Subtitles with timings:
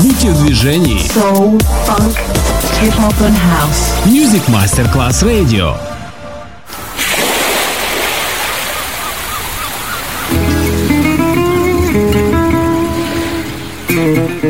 [0.00, 1.00] Будьте в движении.
[1.12, 2.16] Soul, funk,
[2.80, 4.06] hip hop and house.
[4.06, 5.76] Music Masterclass Radio.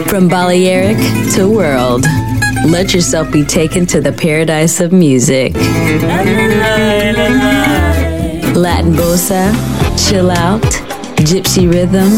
[0.08, 0.98] From Balearic
[1.34, 2.04] to world,
[2.66, 5.54] let yourself be taken to the paradise of music.
[8.54, 9.52] Latin bossa,
[10.08, 10.62] chill out,
[11.18, 12.10] gypsy rhythm,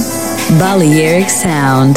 [0.58, 1.96] Balearic sound,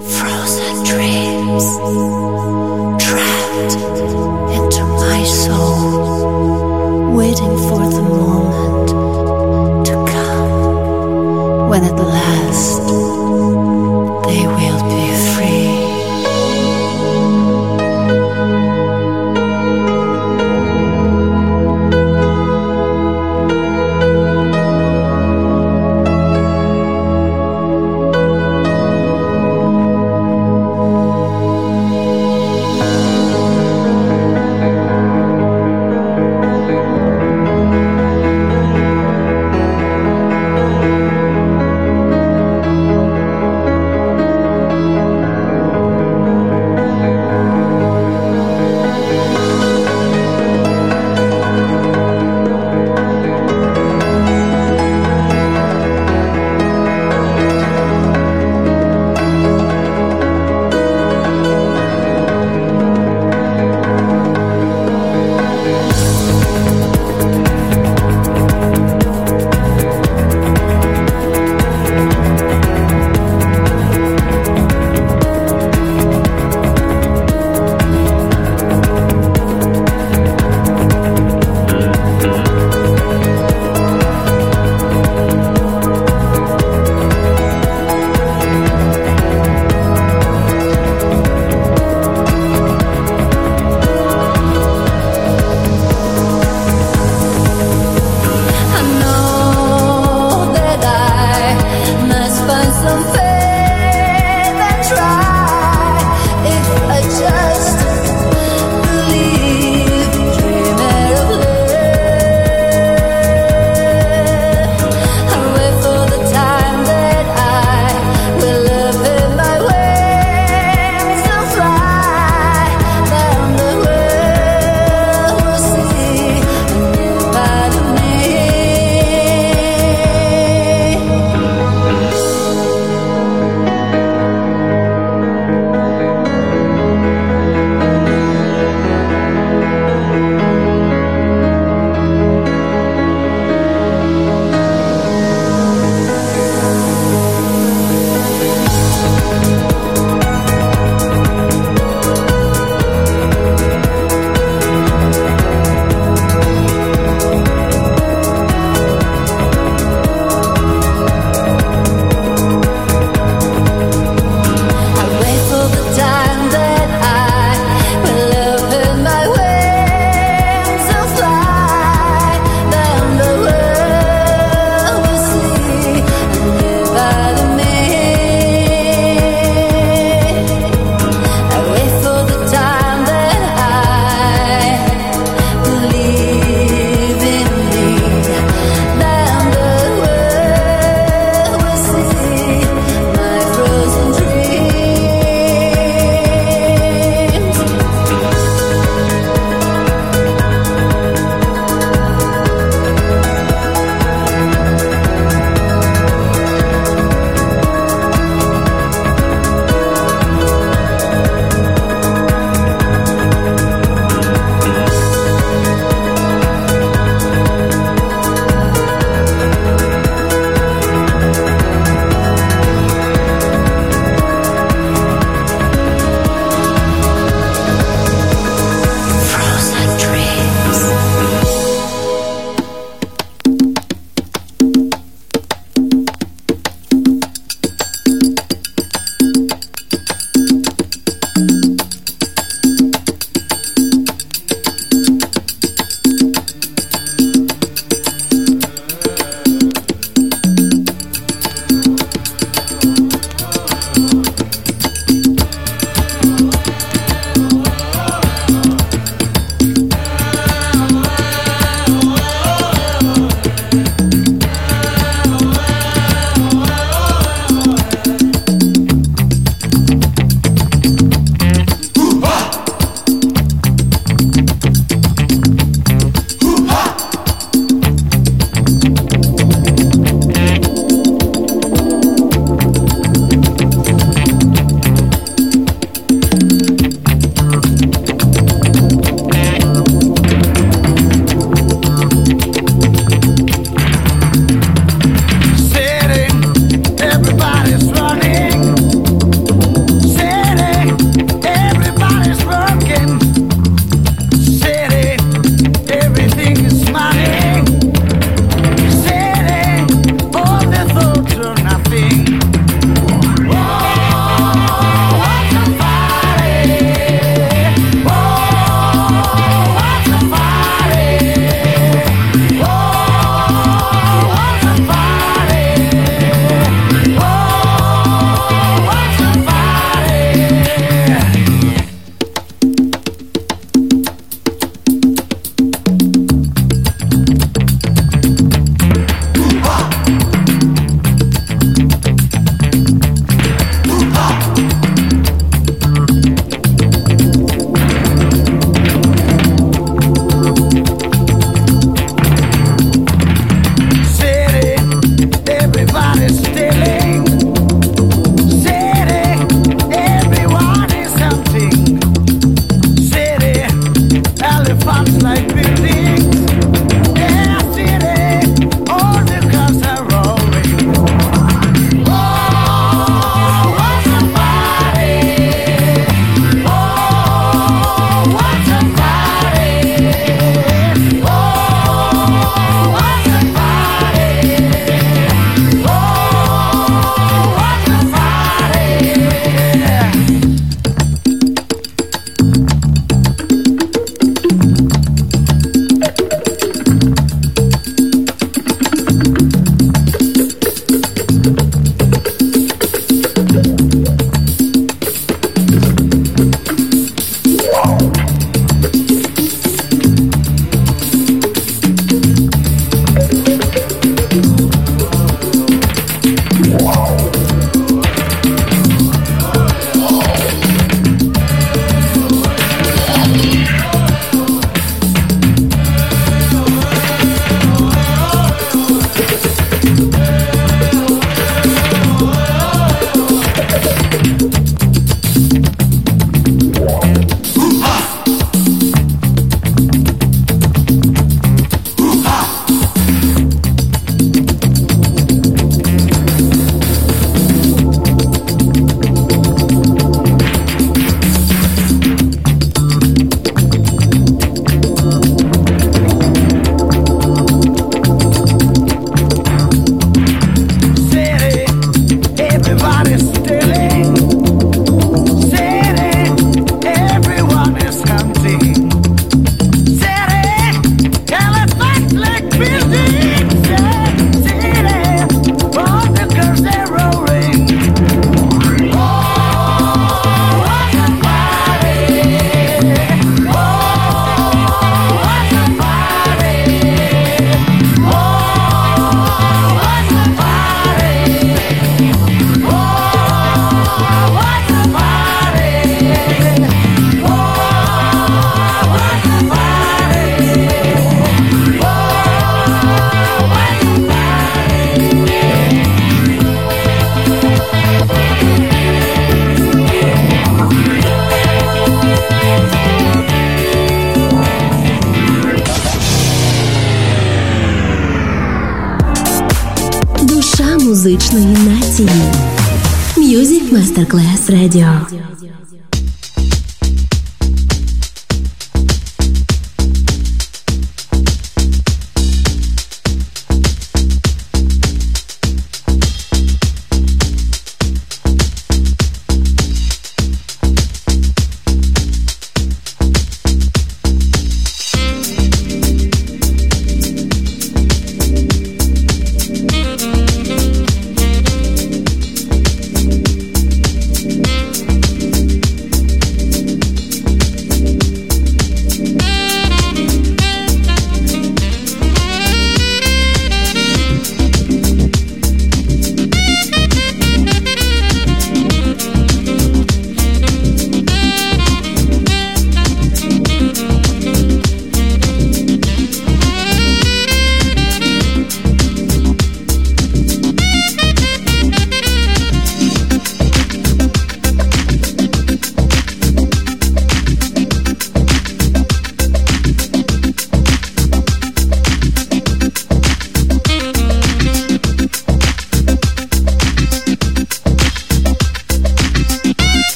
[523.71, 525.50] Мастер-класс радио.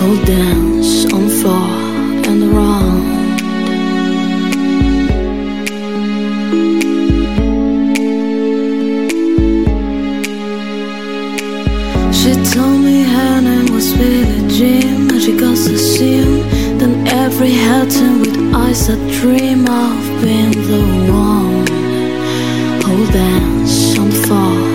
[0.00, 1.68] People dance on the floor
[2.28, 3.02] and around.
[12.14, 16.48] She told me her name was Billie Jean And she got so soon.
[16.78, 20.82] Then every head turned with eyes that dream of being the
[21.12, 21.66] one
[22.84, 24.69] Who dance on floor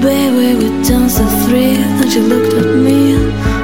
[0.00, 1.76] Baby, we danced at three.
[1.98, 3.14] Then she looked at me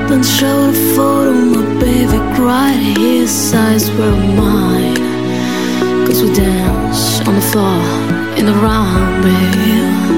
[0.09, 4.97] Then showed a photo My baby cried His eyes were mine.
[6.07, 7.83] Cause we danced on the floor
[8.39, 10.12] In the round, baby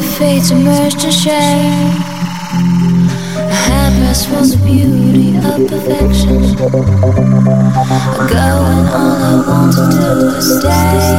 [0.00, 1.94] if fate's immersed in shame?
[3.36, 6.38] A headrest was the beauty of perfection.
[8.16, 11.10] I go and all I want to do is stay.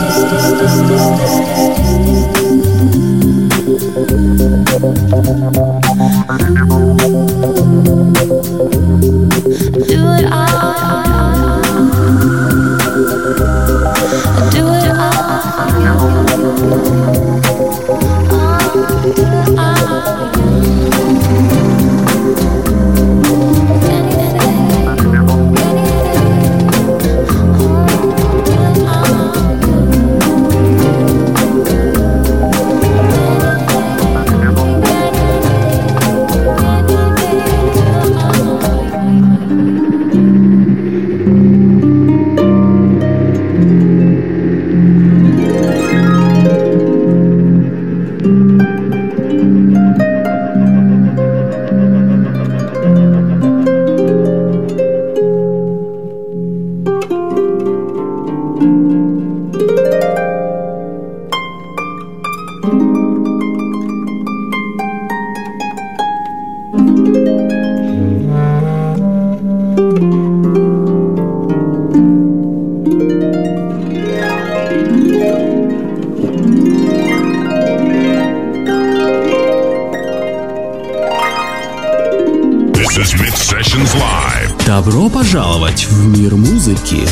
[84.66, 87.08] Добро пожаловать в мир музыки.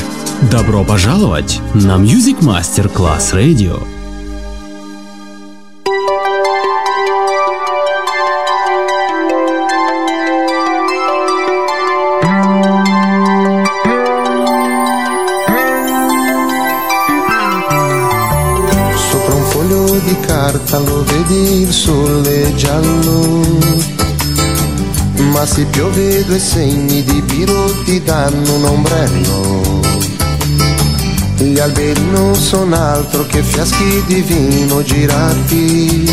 [0.52, 3.82] Добро пожаловать на Music Master Class Radio.
[19.12, 22.99] Sopra un foglio di carta lo vedi il sole giallo.
[25.40, 29.80] Ma se piove due segni di biro ti danno un ombrello.
[31.38, 36.12] Gli alberi non sono altro che fiaschi di vino girati.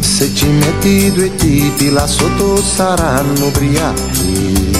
[0.00, 4.76] Se ci metti due tipi là sotto saranno ubriachi.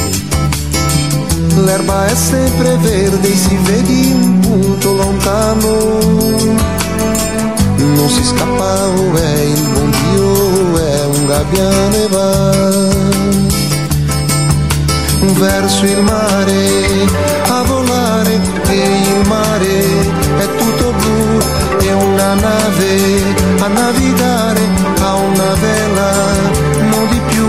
[1.55, 5.77] L'erba è sempre verde, si vedi un punto lontano.
[7.77, 9.98] Non si scappa, oh, è il buon
[11.29, 12.57] Dio, è un gabbiano e va
[15.39, 17.07] verso il mare
[17.49, 19.81] a volare e il mare
[20.39, 21.39] è tutto blu
[21.81, 24.61] e una nave a navigare
[25.01, 26.13] a una vela
[26.91, 27.47] non di più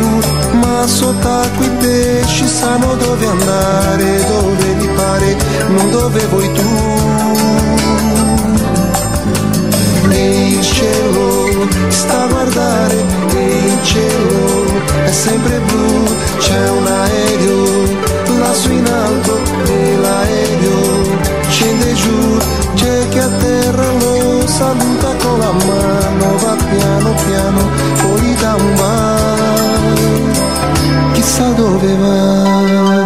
[0.60, 6.68] ma sott'acqua i pesci sanno dove andare dove gli pare non dove vuoi tu.
[10.10, 13.29] E il cielo sta a guardare
[13.84, 14.66] cielo
[15.06, 18.10] è sempre blu c'è un aereo
[18.40, 21.18] lassù in alto e l'aereo
[21.50, 22.38] scende giù
[22.76, 27.70] c'è chi a terra lo saluta con la mano va piano piano
[28.02, 30.10] poi dà un bacio
[31.14, 32.99] chissà dove va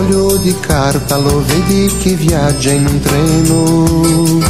[0.00, 4.40] foglio di carta lo vedi che viaggia in un treno.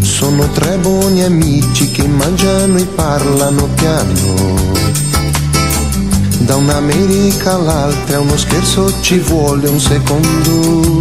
[0.00, 4.78] Sono tre buoni amici che mangiano e parlano piano.
[6.38, 11.00] Da un'America all'altra uno scherzo ci vuole un secondo.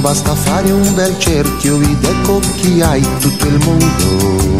[0.00, 4.56] Basta fare un bel cerchio ed ecco chi hai tutto il mondo.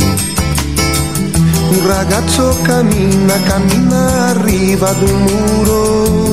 [1.71, 6.28] Un ragazzo cammina, cammina, arriva ad un muro.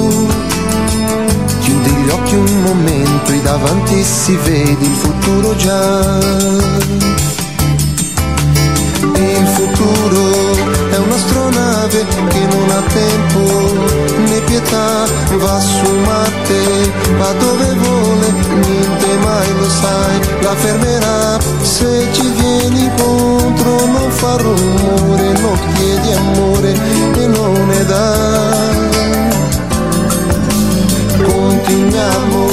[2.05, 6.19] Gli occhi un momento e davanti si vede il futuro già.
[9.15, 15.05] Il futuro è un'astronave che non ha tempo né pietà
[15.37, 22.83] va su Marte, va dove vuole, niente mai lo sai, la fermerà se ci vieni
[22.83, 26.73] incontro, non fa rumore, non chiedi amore
[27.15, 28.84] e non ne dà.
[31.67, 32.45] Continuiamo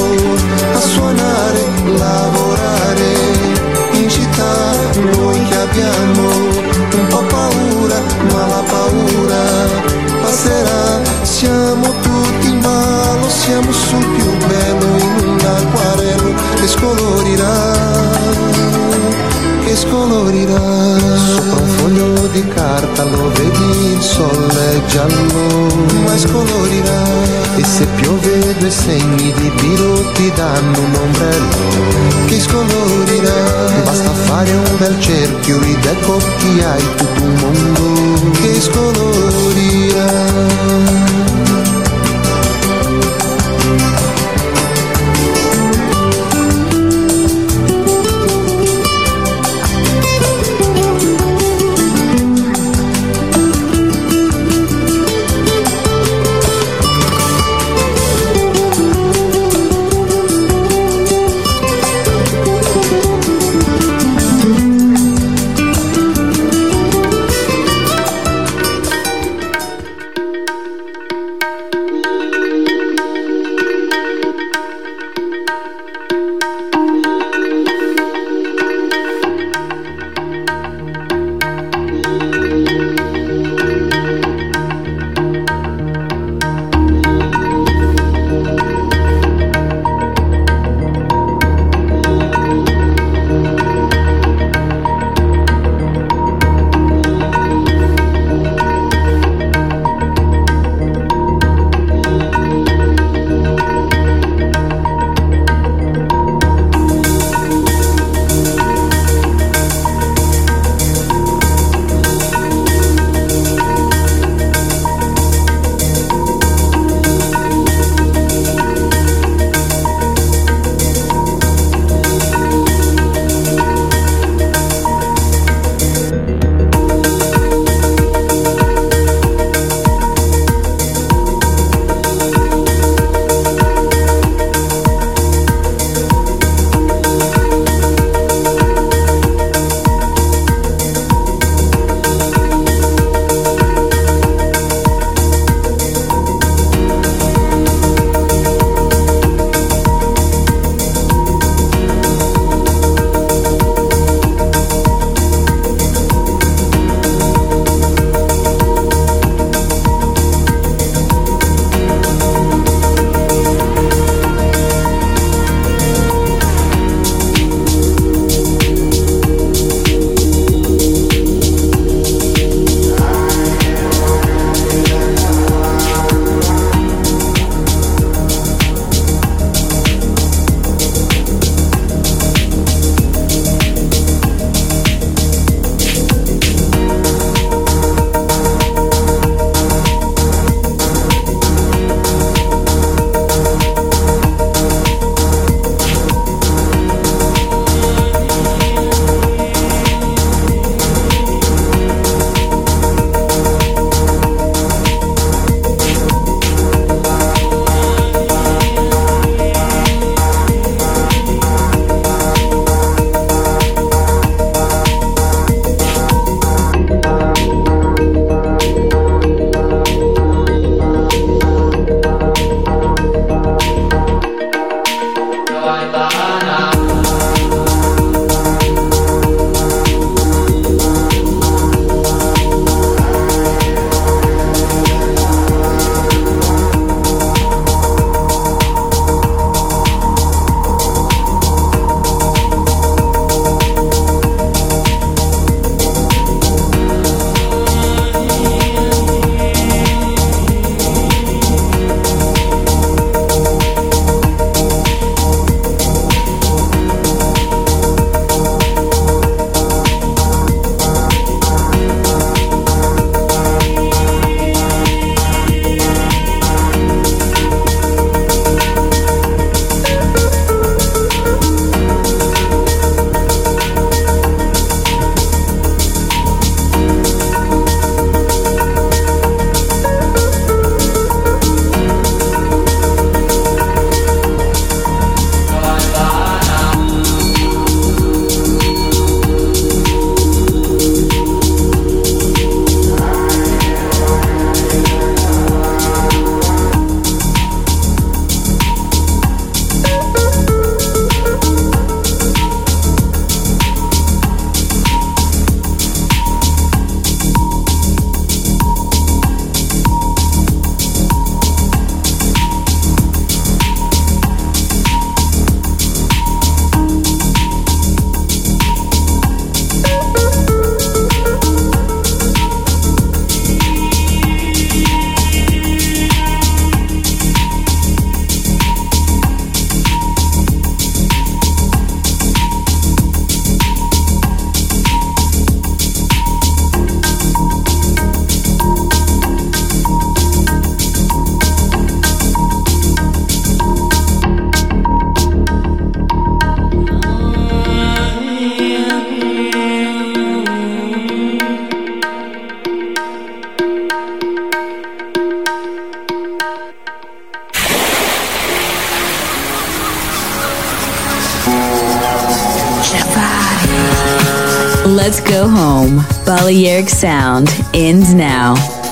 [0.73, 3.13] a suonare, lavorare
[3.93, 6.29] in città, noi che abbiamo
[6.97, 8.01] un po' paura,
[8.33, 9.43] ma la paura
[10.23, 17.73] passerà, siamo tutti ballo, siamo sul più bello in un acquarello che scolorirà,
[19.63, 21.62] che scolorirà.
[22.33, 25.66] Di carta lo vedi, il sole giallo,
[26.03, 27.03] ma scolorirà.
[27.57, 31.93] E se piove due segni di biro ti danno un ombrello
[32.26, 33.83] che scolorirà.
[33.85, 40.11] Basta fare un bel cerchio ed ecco che hai tutto un mondo che scolorirà.